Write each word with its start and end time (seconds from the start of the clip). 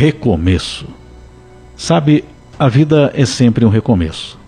recomeço. 0.00 0.86
Sabe, 1.76 2.24
a 2.58 2.68
vida 2.70 3.12
é 3.14 3.26
sempre 3.26 3.66
um 3.66 3.68
recomeço. 3.68 4.38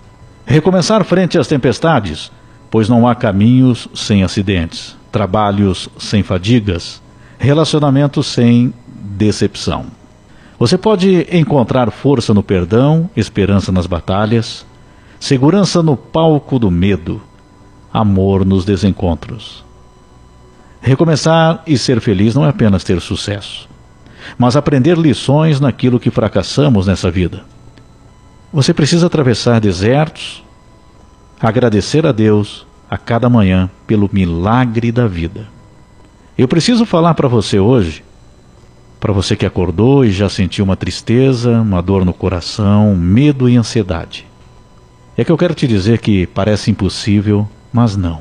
Recomeçar 0.47 1.05
frente 1.05 1.37
às 1.37 1.47
tempestades, 1.47 2.33
pois 2.71 2.89
não 2.89 3.07
há 3.07 3.15
caminhos 3.15 3.87
sem 3.95 4.23
acidentes, 4.23 4.97
trabalhos 5.13 5.91
sem 5.99 6.23
fadigas, 6.23 7.03
relacionamentos 7.39 8.29
sem 8.29 8.73
decepção. 8.87 9.89
Você 10.59 10.79
pode 10.79 11.29
encontrar 11.31 11.91
força 11.91 12.33
no 12.33 12.43
perdão, 12.43 13.11
esperança 13.15 13.71
nas 13.71 13.87
batalhas, 13.87 14.65
segurança 15.21 15.83
no 15.83 15.99
palco 15.99 16.59
do 16.59 16.71
medo, 16.71 17.21
amor 17.93 18.47
nos 18.47 18.65
desencontros. 18.65 19.63
Recomeçar 20.81 21.63
e 21.67 21.77
ser 21.77 22.01
feliz 22.01 22.35
não 22.35 22.47
é 22.47 22.49
apenas 22.49 22.83
ter 22.85 23.03
sucesso, 23.03 23.69
mas 24.39 24.57
aprender 24.57 24.97
lições 24.97 25.61
naquilo 25.61 26.01
que 26.01 26.11
fracassamos 26.11 26.87
nessa 26.87 27.11
vida. 27.11 27.45
Você 28.53 28.75
precisa 28.75 29.07
atravessar 29.07 29.61
desertos, 29.61 30.45
agradecer 31.41 32.07
a 32.07 32.13
Deus 32.13 32.67
a 32.91 32.99
cada 32.99 33.29
manhã 33.29 33.71
pelo 33.87 34.11
milagre 34.13 34.93
da 34.93 35.07
vida. 35.07 35.49
Eu 36.37 36.47
preciso 36.47 36.85
falar 36.85 37.15
para 37.15 37.29
você 37.29 37.59
hoje, 37.59 38.05
para 39.01 39.13
você 39.13 39.35
que 39.35 39.47
acordou 39.47 40.05
e 40.05 40.13
já 40.13 40.29
sentiu 40.29 40.65
uma 40.65 40.77
tristeza, 40.77 41.61
uma 41.61 41.83
dor 41.83 42.05
no 42.05 42.13
coração, 42.13 42.95
medo 42.95 43.49
e 43.49 43.57
ansiedade. 43.57 44.27
É 45.17 45.25
que 45.25 45.33
eu 45.33 45.37
quero 45.37 45.55
te 45.55 45.67
dizer 45.67 45.99
que 45.99 46.27
parece 46.27 46.71
impossível, 46.71 47.49
mas 47.73 47.97
não. 47.97 48.21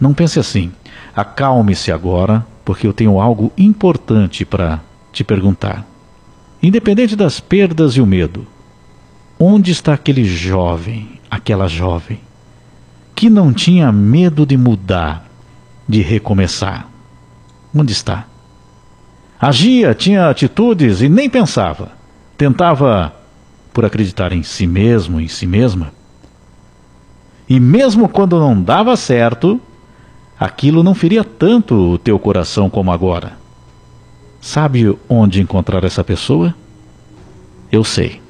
Não 0.00 0.12
pense 0.12 0.38
assim. 0.38 0.72
Acalme-se 1.14 1.90
agora, 1.90 2.44
porque 2.64 2.86
eu 2.86 2.92
tenho 2.92 3.20
algo 3.20 3.52
importante 3.56 4.44
para 4.44 4.80
te 5.12 5.24
perguntar. 5.24 5.86
Independente 6.62 7.16
das 7.16 7.40
perdas 7.40 7.96
e 7.96 8.00
o 8.00 8.06
medo, 8.06 8.46
onde 9.38 9.70
está 9.70 9.94
aquele 9.94 10.24
jovem, 10.24 11.20
aquela 11.30 11.66
jovem, 11.66 12.20
que 13.14 13.30
não 13.30 13.52
tinha 13.52 13.90
medo 13.90 14.44
de 14.44 14.56
mudar, 14.56 15.26
de 15.88 16.02
recomeçar? 16.02 16.88
Onde 17.74 17.92
está? 17.92 18.26
Agia, 19.40 19.94
tinha 19.94 20.28
atitudes 20.28 21.00
e 21.00 21.08
nem 21.08 21.30
pensava. 21.30 21.92
Tentava 22.36 23.14
por 23.72 23.84
acreditar 23.84 24.32
em 24.32 24.42
si 24.42 24.66
mesmo, 24.66 25.18
em 25.18 25.28
si 25.28 25.46
mesma. 25.46 25.92
E 27.48 27.58
mesmo 27.58 28.08
quando 28.08 28.38
não 28.38 28.60
dava 28.60 28.96
certo, 28.96 29.58
aquilo 30.38 30.82
não 30.82 30.94
feria 30.94 31.24
tanto 31.24 31.74
o 31.74 31.98
teu 31.98 32.18
coração 32.18 32.68
como 32.68 32.92
agora. 32.92 33.39
Sabe 34.40 34.96
onde 35.08 35.40
encontrar 35.40 35.84
essa 35.84 36.02
pessoa? 36.02 36.54
Eu 37.70 37.84
sei. 37.84 38.20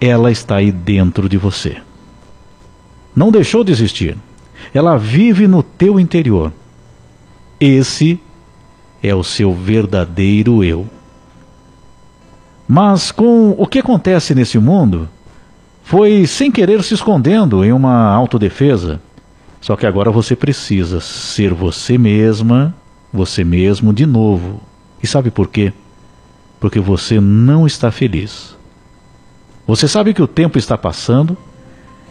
Ela 0.00 0.30
está 0.30 0.56
aí 0.56 0.70
dentro 0.70 1.28
de 1.28 1.36
você. 1.36 1.78
Não 3.14 3.32
deixou 3.32 3.64
de 3.64 3.72
existir. 3.72 4.16
Ela 4.72 4.96
vive 4.96 5.48
no 5.48 5.62
teu 5.62 5.98
interior. 5.98 6.52
Esse 7.58 8.20
é 9.02 9.14
o 9.14 9.24
seu 9.24 9.52
verdadeiro 9.52 10.62
eu. 10.62 10.86
Mas 12.66 13.10
com 13.10 13.50
o 13.58 13.66
que 13.66 13.80
acontece 13.80 14.34
nesse 14.34 14.58
mundo, 14.58 15.08
foi 15.82 16.26
sem 16.26 16.52
querer 16.52 16.82
se 16.84 16.94
escondendo 16.94 17.64
em 17.64 17.72
uma 17.72 18.12
autodefesa. 18.12 19.00
Só 19.60 19.74
que 19.74 19.86
agora 19.86 20.10
você 20.10 20.36
precisa 20.36 21.00
ser 21.00 21.52
você 21.52 21.98
mesma, 21.98 22.74
você 23.12 23.44
mesmo 23.44 23.92
de 23.92 24.06
novo. 24.06 24.60
E 25.02 25.06
sabe 25.06 25.30
por 25.30 25.48
quê? 25.48 25.72
Porque 26.60 26.80
você 26.80 27.20
não 27.20 27.66
está 27.66 27.90
feliz. 27.90 28.56
Você 29.66 29.86
sabe 29.86 30.14
que 30.14 30.22
o 30.22 30.26
tempo 30.26 30.58
está 30.58 30.76
passando 30.76 31.36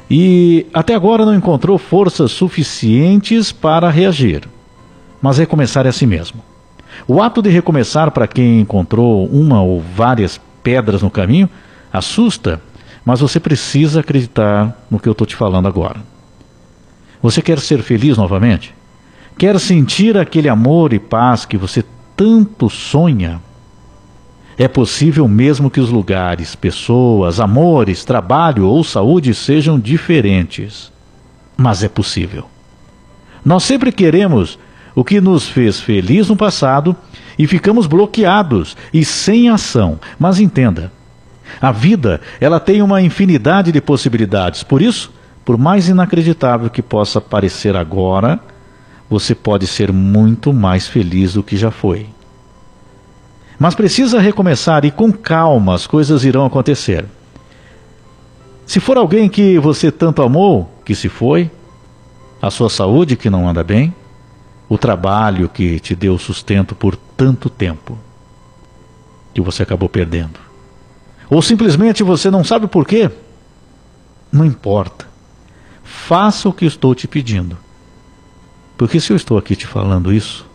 e 0.10 0.66
até 0.74 0.96
agora 0.96 1.26
não 1.26 1.36
encontrou 1.36 1.78
forças 1.78 2.32
suficientes 2.32 3.52
para 3.52 3.90
reagir. 3.90 4.48
Mas 5.22 5.38
recomeçar 5.38 5.86
é 5.86 5.90
assim 5.90 6.06
mesmo. 6.06 6.42
O 7.08 7.22
ato 7.22 7.42
de 7.42 7.50
recomeçar 7.50 8.12
para 8.12 8.28
quem 8.28 8.62
encontrou 8.62 9.26
uma 9.28 9.62
ou 9.62 9.82
várias 9.82 10.40
pedras 10.64 11.02
no 11.02 11.10
caminho 11.10 11.50
assusta, 11.92 12.62
mas 13.04 13.20
você 13.20 13.40
precisa 13.40 14.00
acreditar 14.00 14.86
no 14.90 15.00
que 15.00 15.08
eu 15.08 15.12
estou 15.12 15.28
te 15.28 15.36
falando 15.36 15.68
agora. 15.68 16.00
Você 17.22 17.42
quer 17.42 17.60
ser 17.60 17.82
feliz 17.82 18.18
novamente? 18.18 18.77
Quer 19.38 19.60
sentir 19.60 20.18
aquele 20.18 20.50
amor 20.50 20.94
e 20.94 21.00
paz 21.00 21.46
que 21.46 21.58
você 21.58 21.84
tanto 22.16 22.70
sonha? 22.70 23.40
É 24.58 24.68
possível 24.68 25.28
mesmo 25.28 25.70
que 25.70 25.80
os 25.80 25.92
lugares, 25.92 26.56
pessoas, 26.56 27.40
amores, 27.40 28.04
trabalho 28.04 28.66
ou 28.66 28.84
saúde 28.84 29.36
sejam 29.36 29.80
diferentes. 29.80 30.92
Mas 31.56 31.84
é 31.84 31.88
possível. 31.88 32.46
Nós 33.46 33.64
sempre 33.64 33.92
queremos 33.92 34.58
o 34.96 35.04
que 35.04 35.22
nos 35.22 35.48
fez 35.48 35.80
feliz 35.80 36.28
no 36.28 36.36
passado 36.36 36.96
e 37.38 37.46
ficamos 37.46 37.86
bloqueados 37.86 38.76
e 38.92 39.06
sem 39.06 39.50
ação. 39.50 40.00
Mas 40.18 40.40
entenda, 40.40 40.92
a 41.62 41.72
vida, 41.72 42.20
ela 42.42 42.60
tem 42.60 42.82
uma 42.82 43.04
infinidade 43.04 43.72
de 43.72 43.80
possibilidades. 43.80 44.64
Por 44.64 44.82
isso, 44.82 45.14
por 45.46 45.60
mais 45.60 45.88
inacreditável 45.88 46.72
que 46.72 46.82
possa 46.82 47.22
parecer 47.22 47.76
agora, 47.76 48.40
você 49.10 49.34
pode 49.34 49.68
ser 49.68 49.92
muito 49.92 50.52
mais 50.52 50.88
feliz 50.88 51.34
do 51.34 51.44
que 51.44 51.56
já 51.56 51.72
foi. 51.72 52.08
Mas 53.60 53.74
precisa 53.74 54.20
recomeçar 54.20 54.86
e 54.86 54.92
com 54.92 55.12
calma 55.12 55.74
as 55.74 55.88
coisas 55.88 56.24
irão 56.24 56.46
acontecer. 56.46 57.06
Se 58.66 58.80
for 58.80 58.98
alguém 58.98 59.30
que 59.30 59.58
você 59.58 59.92
tanto 59.92 60.22
amou, 60.22 60.70
que 60.84 60.94
se 60.94 61.08
foi, 61.10 61.50
a 62.42 62.52
sua 62.52 62.70
saúde 62.70 63.16
que 63.16 63.30
não 63.30 63.48
anda 63.48 63.64
bem, 63.64 63.96
o 64.70 64.78
trabalho 64.78 65.50
que 65.50 65.80
te 65.80 65.96
deu 65.96 66.18
sustento 66.18 66.76
por 66.76 66.96
tanto 66.96 67.50
tempo, 67.50 67.98
que 69.34 69.42
você 69.42 69.64
acabou 69.64 69.88
perdendo. 69.88 70.40
Ou 71.30 71.42
simplesmente 71.42 72.04
você 72.04 72.30
não 72.30 72.44
sabe 72.44 72.68
por 72.68 72.86
quê, 72.86 73.10
não 74.32 74.46
importa. 74.46 75.08
Faça 75.84 76.50
o 76.50 76.54
que 76.54 76.66
estou 76.66 76.94
te 76.94 77.08
pedindo. 77.08 77.58
Porque 78.78 79.00
se 79.00 79.12
eu 79.12 79.18
estou 79.18 79.38
aqui 79.38 79.56
te 79.56 79.66
falando 79.66 80.14
isso, 80.14 80.46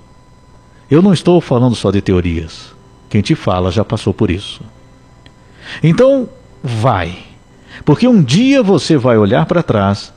eu 0.90 1.02
não 1.02 1.12
estou 1.12 1.40
falando 1.40 1.74
só 1.74 1.90
de 1.90 2.00
teorias. 2.00 2.72
Quem 3.10 3.20
te 3.20 3.34
fala 3.34 3.70
já 3.70 3.84
passou 3.84 4.14
por 4.14 4.30
isso. 4.30 4.62
Então, 5.82 6.28
vai. 6.62 7.18
Porque 7.84 8.06
um 8.06 8.22
dia 8.22 8.62
você 8.62 8.96
vai 8.96 9.18
olhar 9.18 9.44
para 9.46 9.62
trás 9.62 10.12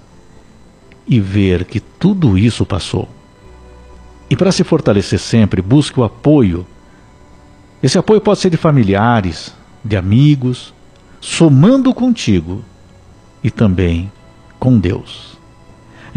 e 1.07 1.19
ver 1.19 1.65
que 1.65 1.79
tudo 1.79 2.37
isso 2.37 2.65
passou. 2.65 3.09
E 4.29 4.35
para 4.35 4.51
se 4.51 4.63
fortalecer 4.63 5.19
sempre, 5.19 5.61
busque 5.61 5.99
o 5.99 6.03
apoio. 6.03 6.65
Esse 7.81 7.97
apoio 7.97 8.21
pode 8.21 8.39
ser 8.39 8.49
de 8.49 8.57
familiares, 8.57 9.53
de 9.83 9.95
amigos, 9.95 10.73
somando 11.21 11.93
contigo 11.93 12.63
e 13.43 13.51
também 13.51 14.11
com 14.59 14.79
Deus. 14.79 15.34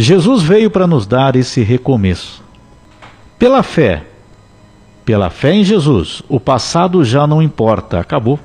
Jesus 0.00 0.44
veio 0.44 0.70
para 0.70 0.86
nos 0.86 1.08
dar 1.08 1.34
esse 1.34 1.60
recomeço. 1.60 2.40
Pela 3.36 3.64
fé, 3.64 4.04
pela 5.04 5.28
fé 5.28 5.52
em 5.52 5.64
Jesus, 5.64 6.22
o 6.28 6.38
passado 6.38 7.04
já 7.04 7.26
não 7.26 7.42
importa, 7.42 7.98
acabou. 7.98 8.38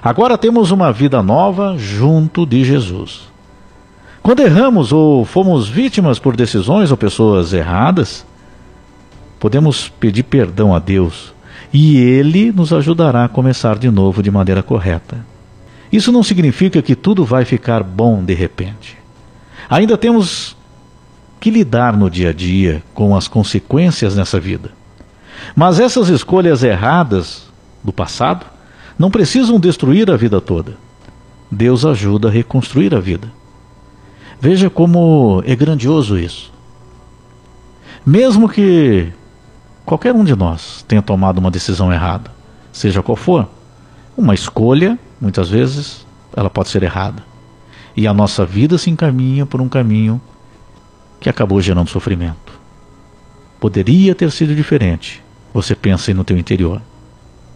Agora 0.00 0.38
temos 0.38 0.70
uma 0.70 0.92
vida 0.92 1.20
nova 1.24 1.76
junto 1.76 2.46
de 2.46 2.64
Jesus. 2.64 3.22
Quando 4.22 4.40
erramos 4.40 4.92
ou 4.92 5.24
fomos 5.24 5.68
vítimas 5.68 6.20
por 6.20 6.36
decisões 6.36 6.92
ou 6.92 6.96
pessoas 6.96 7.52
erradas, 7.52 8.24
podemos 9.40 9.88
pedir 9.88 10.22
perdão 10.22 10.72
a 10.72 10.78
Deus 10.78 11.34
e 11.72 11.96
Ele 11.96 12.52
nos 12.52 12.72
ajudará 12.72 13.24
a 13.24 13.28
começar 13.28 13.76
de 13.76 13.90
novo 13.90 14.22
de 14.22 14.30
maneira 14.30 14.62
correta. 14.62 15.18
Isso 15.90 16.12
não 16.12 16.22
significa 16.22 16.80
que 16.80 16.94
tudo 16.94 17.24
vai 17.24 17.44
ficar 17.44 17.82
bom 17.82 18.22
de 18.22 18.34
repente. 18.34 18.96
Ainda 19.68 19.96
temos 19.96 20.56
que 21.46 21.50
lidar 21.52 21.96
no 21.96 22.10
dia 22.10 22.30
a 22.30 22.32
dia 22.32 22.82
com 22.92 23.14
as 23.14 23.28
consequências 23.28 24.16
nessa 24.16 24.40
vida. 24.40 24.72
Mas 25.54 25.78
essas 25.78 26.08
escolhas 26.08 26.64
erradas 26.64 27.46
do 27.84 27.92
passado 27.92 28.44
não 28.98 29.12
precisam 29.12 29.60
destruir 29.60 30.10
a 30.10 30.16
vida 30.16 30.40
toda. 30.40 30.76
Deus 31.48 31.84
ajuda 31.84 32.26
a 32.26 32.30
reconstruir 32.32 32.92
a 32.96 32.98
vida. 32.98 33.30
Veja 34.40 34.68
como 34.68 35.40
é 35.46 35.54
grandioso 35.54 36.18
isso. 36.18 36.52
Mesmo 38.04 38.48
que 38.48 39.12
qualquer 39.84 40.12
um 40.12 40.24
de 40.24 40.34
nós 40.34 40.84
tenha 40.88 41.00
tomado 41.00 41.38
uma 41.38 41.52
decisão 41.52 41.92
errada, 41.92 42.28
seja 42.72 43.04
qual 43.04 43.14
for, 43.14 43.48
uma 44.16 44.34
escolha, 44.34 44.98
muitas 45.20 45.48
vezes, 45.48 46.04
ela 46.36 46.50
pode 46.50 46.70
ser 46.70 46.82
errada. 46.82 47.22
E 47.96 48.04
a 48.04 48.12
nossa 48.12 48.44
vida 48.44 48.76
se 48.76 48.90
encaminha 48.90 49.46
por 49.46 49.60
um 49.60 49.68
caminho 49.68 50.20
que 51.26 51.30
acabou 51.30 51.60
gerando 51.60 51.90
sofrimento. 51.90 52.52
Poderia 53.58 54.14
ter 54.14 54.30
sido 54.30 54.54
diferente, 54.54 55.20
você 55.52 55.74
pensa 55.74 56.12
aí 56.12 56.14
no 56.14 56.22
teu 56.22 56.38
interior. 56.38 56.80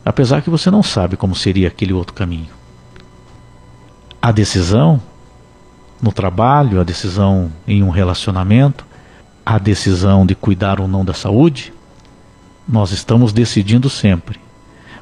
apesar 0.04 0.42
que 0.42 0.50
você 0.50 0.72
não 0.72 0.82
sabe 0.82 1.16
como 1.16 1.36
seria 1.36 1.68
aquele 1.68 1.92
outro 1.92 2.12
caminho. 2.12 2.48
A 4.20 4.32
decisão 4.32 5.00
no 6.02 6.10
trabalho, 6.10 6.80
a 6.80 6.82
decisão 6.82 7.52
em 7.64 7.80
um 7.80 7.90
relacionamento, 7.90 8.84
a 9.46 9.56
decisão 9.56 10.26
de 10.26 10.34
cuidar 10.34 10.80
ou 10.80 10.88
não 10.88 11.04
da 11.04 11.14
saúde, 11.14 11.72
nós 12.68 12.90
estamos 12.90 13.32
decidindo 13.32 13.88
sempre. 13.88 14.40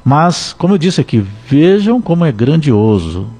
Mas, 0.05 0.53
como 0.53 0.75
eu 0.75 0.77
disse 0.77 1.01
aqui, 1.01 1.25
vejam 1.47 1.99
como 1.99 2.23
é 2.23 2.31
grandioso 2.31 3.31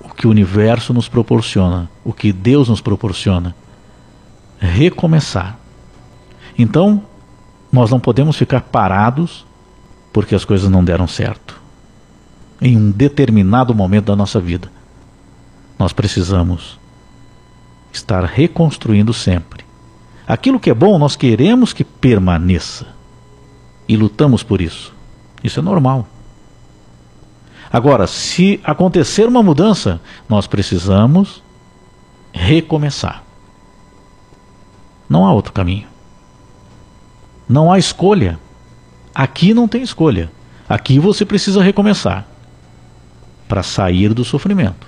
o 0.00 0.08
que 0.08 0.26
o 0.26 0.30
universo 0.30 0.92
nos 0.92 1.08
proporciona, 1.08 1.88
o 2.04 2.12
que 2.12 2.32
Deus 2.32 2.68
nos 2.68 2.80
proporciona. 2.80 3.54
Recomeçar. 4.64 5.58
Então, 6.58 7.02
nós 7.70 7.90
não 7.90 8.00
podemos 8.00 8.36
ficar 8.36 8.60
parados 8.60 9.44
porque 10.12 10.34
as 10.34 10.44
coisas 10.44 10.70
não 10.70 10.84
deram 10.84 11.06
certo. 11.06 11.60
Em 12.60 12.76
um 12.76 12.90
determinado 12.90 13.74
momento 13.74 14.06
da 14.06 14.16
nossa 14.16 14.40
vida, 14.40 14.70
nós 15.78 15.92
precisamos 15.92 16.78
estar 17.92 18.24
reconstruindo 18.24 19.12
sempre. 19.12 19.64
Aquilo 20.26 20.60
que 20.60 20.70
é 20.70 20.74
bom, 20.74 20.98
nós 20.98 21.16
queremos 21.16 21.72
que 21.72 21.84
permaneça 21.84 22.86
e 23.88 23.96
lutamos 23.96 24.42
por 24.42 24.60
isso. 24.60 24.94
Isso 25.42 25.58
é 25.58 25.62
normal. 25.62 26.06
Agora, 27.72 28.06
se 28.06 28.60
acontecer 28.62 29.26
uma 29.26 29.42
mudança, 29.42 30.00
nós 30.28 30.46
precisamos 30.46 31.42
recomeçar. 32.32 33.23
Não 35.08 35.26
há 35.26 35.32
outro 35.32 35.52
caminho. 35.52 35.86
Não 37.48 37.70
há 37.70 37.78
escolha. 37.78 38.38
Aqui 39.14 39.52
não 39.54 39.68
tem 39.68 39.82
escolha. 39.82 40.30
Aqui 40.68 40.98
você 40.98 41.24
precisa 41.24 41.62
recomeçar 41.62 42.26
para 43.46 43.62
sair 43.62 44.14
do 44.14 44.24
sofrimento. 44.24 44.86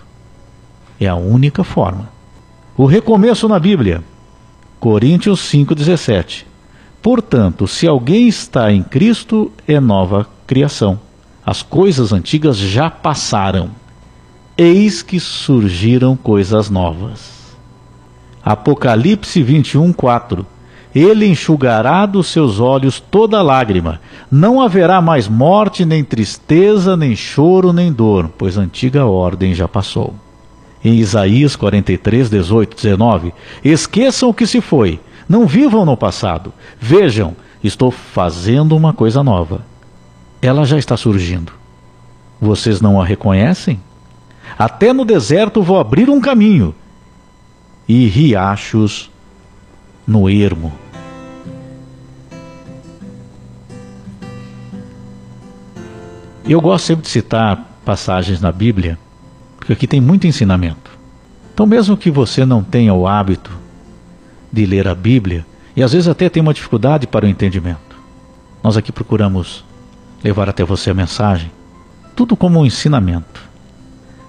É 0.98 1.06
a 1.06 1.14
única 1.14 1.62
forma. 1.62 2.08
O 2.76 2.86
recomeço 2.86 3.46
na 3.48 3.58
Bíblia. 3.58 4.02
Coríntios 4.80 5.40
5,17. 5.40 6.44
Portanto, 7.02 7.68
se 7.68 7.86
alguém 7.86 8.26
está 8.26 8.72
em 8.72 8.82
Cristo, 8.82 9.52
é 9.68 9.78
nova 9.78 10.26
criação. 10.46 10.98
As 11.44 11.62
coisas 11.62 12.12
antigas 12.12 12.56
já 12.56 12.90
passaram. 12.90 13.70
Eis 14.58 15.02
que 15.02 15.20
surgiram 15.20 16.16
coisas 16.16 16.70
novas. 16.70 17.36
Apocalipse 18.46 19.43
21, 19.43 19.93
4. 19.93 20.46
Ele 20.94 21.26
enxugará 21.26 22.06
dos 22.06 22.28
seus 22.28 22.60
olhos 22.60 23.00
toda 23.00 23.43
lágrima. 23.43 24.00
Não 24.31 24.60
haverá 24.60 25.00
mais 25.00 25.26
morte, 25.26 25.84
nem 25.84 26.04
tristeza, 26.04 26.96
nem 26.96 27.16
choro, 27.16 27.72
nem 27.72 27.93
dor, 27.93 28.31
pois 28.38 28.56
a 28.56 28.60
antiga 28.60 29.04
ordem 29.04 29.52
já 29.52 29.66
passou. 29.66 30.14
Em 30.84 30.94
Isaías 30.94 31.56
43, 31.56 32.31
18, 32.31 32.76
19. 32.76 33.34
Esqueçam 33.64 34.28
o 34.28 34.34
que 34.34 34.46
se 34.46 34.60
foi 34.60 35.00
não 35.28 35.44
vivam 35.44 35.84
no 35.84 35.96
passado. 35.96 36.52
Vejam, 36.78 37.34
estou 37.64 37.90
fazendo 37.90 38.76
uma 38.76 38.92
coisa 38.92 39.25
nova. 39.25 39.62
Ela 40.40 40.64
já 40.64 40.78
está 40.78 40.96
surgindo. 40.96 41.52
Vocês 42.40 42.81
não 42.81 43.00
a 43.00 43.04
reconhecem? 43.04 43.81
Até 44.56 44.92
no 44.92 45.04
deserto 45.04 45.64
vou 45.64 45.81
abrir 45.81 46.08
um 46.08 46.20
caminho 46.20 46.72
e 47.88 48.06
riachos 48.06 49.11
no 50.06 50.29
ermo. 50.29 50.73
Eu 56.49 56.61
gosto 56.61 56.87
sempre 56.87 57.03
de 57.03 57.09
citar 57.09 57.81
passagens 57.85 58.41
na 58.41 58.53
Bíblia, 58.53 58.99
porque 59.56 59.73
aqui 59.73 59.87
tem 59.87 60.00
muito 60.00 60.27
ensinamento. 60.27 60.91
Então, 61.53 61.67
mesmo 61.67 61.97
que 61.97 62.11
você 62.11 62.44
não 62.44 62.62
tenha 62.62 62.94
o 62.94 63.06
hábito 63.06 63.50
de 64.53 64.65
ler 64.65 64.87
a 64.87 64.94
Bíblia 64.94 65.44
e 65.75 65.83
às 65.83 65.93
vezes 65.93 66.06
até 66.06 66.29
tem 66.29 66.41
uma 66.41 66.55
dificuldade 66.55 67.06
para 67.06 67.27
o 67.27 67.29
entendimento. 67.29 67.97
Nós 68.62 68.77
aqui 68.77 68.93
procuramos 68.93 69.65
levar 70.23 70.49
até 70.49 70.65
você 70.65 70.91
a 70.91 70.94
mensagem, 70.94 71.50
tudo 72.15 72.37
como 72.37 72.61
um 72.61 72.67
ensinamento. 72.67 73.43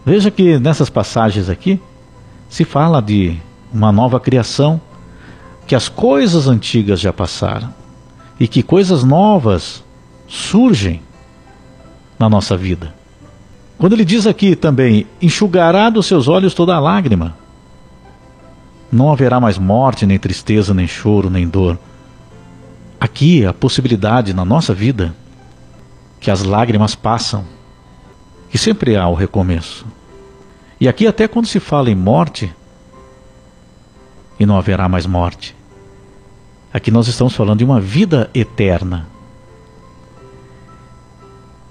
Veja 0.05 0.31
que 0.31 0.57
nessas 0.57 0.89
passagens 0.89 1.49
aqui 1.49 1.79
se 2.49 2.63
fala 2.63 3.01
de 3.01 3.37
uma 3.73 3.91
nova 3.91 4.19
criação, 4.19 4.79
que 5.65 5.75
as 5.75 5.89
coisas 5.89 6.47
antigas 6.47 6.99
já 6.99 7.11
passaram 7.11 7.73
e 8.39 8.47
que 8.47 8.63
coisas 8.63 9.03
novas 9.03 9.83
surgem 10.27 11.01
na 12.17 12.29
nossa 12.29 12.55
vida. 12.55 12.93
Quando 13.77 13.93
ele 13.93 14.05
diz 14.05 14.25
aqui 14.25 14.55
também, 14.55 15.05
enxugará 15.21 15.89
dos 15.89 16.05
seus 16.05 16.27
olhos 16.27 16.53
toda 16.53 16.75
a 16.75 16.79
lágrima. 16.79 17.35
Não 18.91 19.11
haverá 19.11 19.39
mais 19.39 19.57
morte, 19.57 20.05
nem 20.05 20.17
tristeza, 20.17 20.73
nem 20.73 20.87
choro, 20.87 21.29
nem 21.29 21.47
dor. 21.47 21.77
Aqui 22.99 23.45
a 23.45 23.53
possibilidade 23.53 24.33
na 24.33 24.43
nossa 24.43 24.73
vida 24.73 25.13
que 26.19 26.31
as 26.31 26.41
lágrimas 26.41 26.95
passam, 26.95 27.43
que 28.49 28.57
sempre 28.57 28.95
há 28.95 29.07
o 29.07 29.13
recomeço. 29.13 29.85
E 30.79 30.87
aqui 30.87 31.05
até 31.05 31.27
quando 31.27 31.45
se 31.47 31.59
fala 31.59 31.91
em 31.91 31.95
morte, 31.95 32.53
e 34.39 34.45
não 34.45 34.57
haverá 34.57 34.87
mais 34.87 35.05
morte. 35.05 35.55
Aqui 36.73 36.91
nós 36.91 37.07
estamos 37.07 37.35
falando 37.35 37.59
de 37.59 37.65
uma 37.65 37.79
vida 37.79 38.29
eterna. 38.33 39.07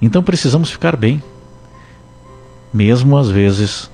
Então 0.00 0.22
precisamos 0.22 0.70
ficar 0.70 0.96
bem. 0.96 1.22
Mesmo 2.72 3.16
às 3.16 3.28
vezes 3.28 3.90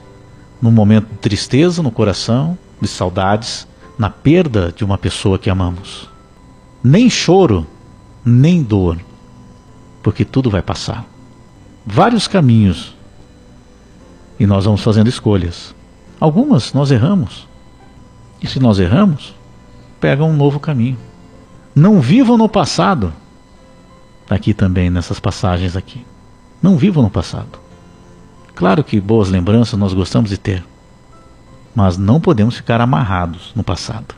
num 0.61 0.71
momento 0.71 1.09
de 1.09 1.19
tristeza 1.19 1.83
no 1.83 1.91
coração, 1.91 2.57
de 2.81 2.87
saudades 2.87 3.67
na 3.99 4.09
perda 4.09 4.73
de 4.75 4.85
uma 4.85 4.97
pessoa 4.97 5.39
que 5.39 5.51
amamos. 5.51 6.09
Nem 6.83 7.11
choro, 7.11 7.67
nem 8.25 8.63
dor, 8.63 8.99
porque 10.03 10.25
tudo 10.25 10.51
vai 10.51 10.63
passar. 10.63 11.05
Vários 11.85 12.29
caminhos 12.29 12.95
e 14.39 14.47
nós 14.47 14.65
vamos 14.65 14.83
fazendo 14.83 15.09
escolhas. 15.09 15.75
Algumas 16.19 16.73
nós 16.73 16.91
erramos. 16.91 17.49
E 18.43 18.47
se 18.47 18.59
nós 18.59 18.79
erramos, 18.79 19.35
pega 20.01 20.25
um 20.25 20.35
novo 20.35 20.59
caminho. 20.59 20.99
Não 21.75 22.01
vivam 22.01 22.37
no 22.37 22.49
passado. 22.49 23.13
Aqui 24.29 24.53
também, 24.53 24.91
nessas 24.91 25.21
passagens 25.21 25.77
aqui. 25.77 26.05
Não 26.61 26.77
vivam 26.77 27.03
no 27.03 27.11
passado. 27.11 27.61
Claro 28.55 28.83
que 28.83 29.01
boas 29.01 29.29
lembranças 29.29 29.79
nós 29.79 29.95
gostamos 29.95 30.31
de 30.31 30.39
ter 30.39 30.65
mas 31.75 31.97
não 31.97 32.21
podemos 32.21 32.57
ficar 32.57 32.81
amarrados 32.81 33.53
no 33.55 33.63
passado. 33.63 34.15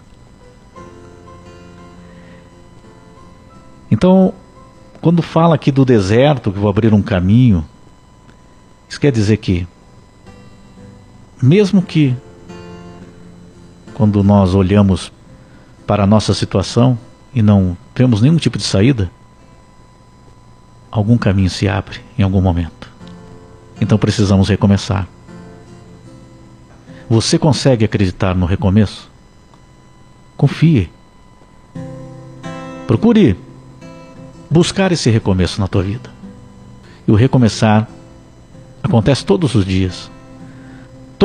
Então, 3.91 4.35
quando 5.01 5.23
fala 5.23 5.55
aqui 5.55 5.71
do 5.71 5.85
deserto, 5.85 6.51
que 6.51 6.59
vou 6.59 6.69
abrir 6.69 6.93
um 6.93 7.03
caminho, 7.03 7.65
isso 8.89 8.99
quer 8.99 9.13
dizer 9.13 9.37
que, 9.37 9.69
mesmo 11.41 11.81
que, 11.81 12.17
quando 14.05 14.23
nós 14.23 14.55
olhamos 14.55 15.11
para 15.87 16.05
a 16.05 16.07
nossa 16.07 16.35
situação 16.35 16.99
e 17.35 17.41
não 17.41 17.75
temos 17.95 18.21
nenhum 18.21 18.37
tipo 18.37 18.59
de 18.59 18.65
saída, 18.65 19.11
algum 20.91 21.17
caminho 21.17 21.49
se 21.49 21.67
abre 21.67 22.01
em 22.19 22.23
algum 22.23 22.43
momento. 22.43 22.93
Então 23.81 23.97
precisamos 23.97 24.51
recomeçar. 24.51 25.09
Você 27.09 27.39
consegue 27.39 27.87
acreditar 27.87 28.35
no 28.35 28.45
recomeço? 28.45 29.11
Confie. 30.37 30.91
Procure 32.87 33.39
buscar 34.51 34.93
esse 34.93 35.09
recomeço 35.09 35.59
na 35.59 35.67
tua 35.67 35.83
vida. 35.83 36.11
E 37.09 37.11
o 37.11 37.15
recomeçar 37.15 37.89
acontece 38.83 39.25
todos 39.25 39.55
os 39.55 39.65
dias. 39.65 40.11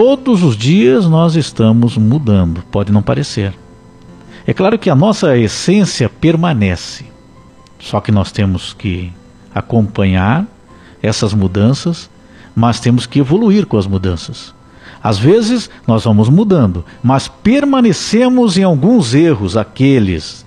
Todos 0.02 0.44
os 0.44 0.56
dias 0.56 1.06
nós 1.08 1.36
estamos 1.36 1.98
mudando, 1.98 2.64
pode 2.72 2.90
não 2.90 3.02
parecer. 3.02 3.54
É 4.48 4.54
claro 4.54 4.80
que 4.80 4.90
a 4.90 4.96
nossa 4.96 5.38
essência 5.38 6.08
permanece, 6.08 7.04
só 7.78 8.00
que 8.00 8.10
nós 8.10 8.32
temos 8.32 8.72
que 8.72 9.12
acompanhar 9.54 10.48
essas 11.04 11.34
mudanças, 11.34 12.10
mas 12.56 12.80
temos 12.80 13.06
que 13.06 13.20
evoluir 13.20 13.66
com 13.66 13.78
as 13.78 13.86
mudanças. 13.86 14.56
Às 15.04 15.20
vezes 15.20 15.70
nós 15.86 16.06
vamos 16.06 16.30
mudando, 16.30 16.86
mas 17.04 17.28
permanecemos 17.28 18.58
em 18.58 18.64
alguns 18.64 19.14
erros, 19.14 19.58
aqueles 19.58 20.46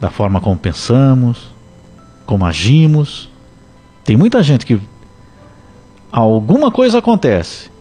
da 0.00 0.08
forma 0.08 0.40
como 0.40 0.56
pensamos, 0.56 1.48
como 2.24 2.46
agimos. 2.46 3.28
Tem 4.02 4.16
muita 4.16 4.42
gente 4.42 4.64
que 4.64 4.80
alguma 6.10 6.70
coisa 6.70 7.00
acontece, 7.00 7.75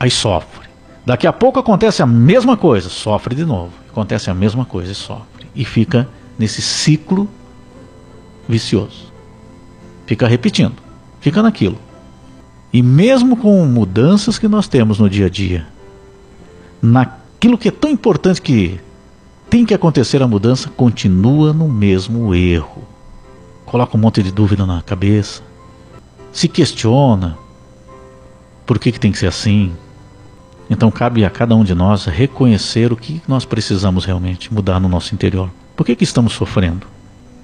aí 0.00 0.10
sofre. 0.10 0.68
Daqui 1.04 1.26
a 1.26 1.32
pouco 1.32 1.60
acontece 1.60 2.02
a 2.02 2.06
mesma 2.06 2.56
coisa, 2.56 2.88
sofre 2.88 3.34
de 3.34 3.44
novo. 3.44 3.72
Acontece 3.90 4.30
a 4.30 4.34
mesma 4.34 4.64
coisa 4.64 4.92
e 4.92 4.94
sofre. 4.94 5.46
E 5.54 5.64
fica 5.64 6.08
nesse 6.38 6.62
ciclo 6.62 7.28
vicioso. 8.48 9.10
fica 10.06 10.26
repetindo, 10.26 10.74
fica 11.20 11.42
naquilo. 11.42 11.78
E 12.72 12.82
mesmo 12.82 13.36
com 13.36 13.64
mudanças 13.66 14.38
que 14.38 14.48
nós 14.48 14.66
temos 14.66 14.98
no 14.98 15.08
dia 15.08 15.26
a 15.26 15.28
dia, 15.28 15.66
naquilo 16.82 17.58
que 17.58 17.68
é 17.68 17.70
tão 17.70 17.90
importante 17.90 18.40
que 18.40 18.80
tem 19.48 19.64
que 19.64 19.74
acontecer 19.74 20.22
a 20.22 20.28
mudança, 20.28 20.68
continua 20.70 21.52
no 21.52 21.68
mesmo 21.68 22.34
erro. 22.34 22.82
Coloca 23.66 23.96
um 23.96 24.00
monte 24.00 24.22
de 24.22 24.32
dúvida 24.32 24.66
na 24.66 24.82
cabeça, 24.82 25.42
se 26.32 26.48
questiona 26.48 27.36
por 28.66 28.78
que, 28.78 28.92
que 28.92 29.00
tem 29.00 29.12
que 29.12 29.18
ser 29.18 29.26
assim. 29.26 29.72
Então 30.70 30.88
cabe 30.88 31.24
a 31.24 31.30
cada 31.30 31.56
um 31.56 31.64
de 31.64 31.74
nós 31.74 32.04
reconhecer 32.04 32.92
o 32.92 32.96
que 32.96 33.20
nós 33.26 33.44
precisamos 33.44 34.04
realmente 34.04 34.54
mudar 34.54 34.78
no 34.78 34.88
nosso 34.88 35.12
interior. 35.12 35.50
Por 35.74 35.84
que, 35.84 35.96
que 35.96 36.04
estamos 36.04 36.32
sofrendo? 36.32 36.86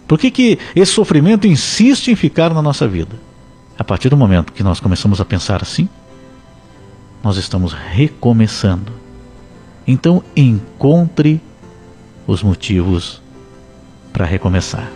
Por 0.07 0.17
que, 0.17 0.31
que 0.31 0.59
esse 0.77 0.93
sofrimento 0.93 1.49
insiste 1.49 2.09
em 2.09 2.15
ficar 2.15 2.55
na 2.55 2.63
nossa 2.63 2.87
vida? 2.87 3.17
A 3.77 3.83
partir 3.83 4.09
do 4.09 4.17
momento 4.17 4.53
que 4.53 4.63
nós 4.63 4.79
começamos 4.79 5.21
a 5.21 5.25
pensar 5.25 5.61
assim, 5.61 5.89
nós 7.23 7.37
estamos 7.37 7.73
recomeçando. 7.73 8.93
Então 9.85 10.23
encontre 10.37 11.41
os 12.27 12.45
motivos 12.45 13.21
para 14.13 14.25
recomeçar. 14.25 14.89